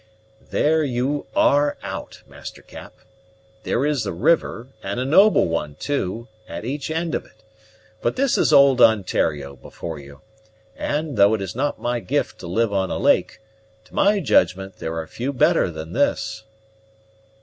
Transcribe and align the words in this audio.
"There 0.49 0.83
you 0.83 1.27
are 1.35 1.77
out, 1.83 2.23
Master 2.27 2.63
Cap. 2.63 2.95
There 3.61 3.85
is 3.85 4.03
a 4.07 4.11
river, 4.11 4.69
and 4.81 4.99
a 4.99 5.05
noble 5.05 5.47
one 5.47 5.75
too, 5.75 6.27
at 6.49 6.65
each 6.65 6.89
end 6.89 7.13
of 7.13 7.23
it; 7.23 7.43
but 8.01 8.15
this 8.15 8.35
is 8.35 8.51
old 8.51 8.81
Ontario 8.81 9.55
before 9.55 9.99
you; 9.99 10.21
and, 10.75 11.17
though 11.17 11.35
it 11.35 11.41
is 11.43 11.55
not 11.55 11.79
my 11.79 11.99
gift 11.99 12.39
to 12.39 12.47
live 12.47 12.73
on 12.73 12.89
a 12.89 12.97
lake, 12.97 13.37
to 13.83 13.93
my 13.93 14.19
judgment 14.19 14.77
there 14.77 14.97
are 14.97 15.05
few 15.05 15.31
better 15.31 15.69
than 15.69 15.93
this." 15.93 16.45